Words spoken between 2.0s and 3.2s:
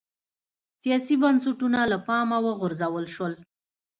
پامه وغورځول